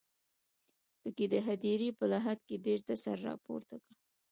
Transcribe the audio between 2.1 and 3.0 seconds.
لحد کې بېرته